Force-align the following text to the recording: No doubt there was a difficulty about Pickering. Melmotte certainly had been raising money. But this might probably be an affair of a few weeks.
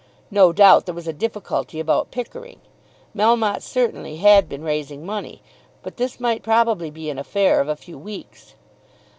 No 0.31 0.51
doubt 0.51 0.87
there 0.87 0.95
was 0.95 1.07
a 1.07 1.13
difficulty 1.13 1.79
about 1.79 2.09
Pickering. 2.09 2.59
Melmotte 3.15 3.61
certainly 3.61 4.17
had 4.17 4.49
been 4.49 4.63
raising 4.63 5.05
money. 5.05 5.43
But 5.83 5.97
this 5.97 6.19
might 6.19 6.41
probably 6.41 6.89
be 6.89 7.11
an 7.11 7.19
affair 7.19 7.61
of 7.61 7.67
a 7.67 7.75
few 7.75 7.99
weeks. 7.99 8.55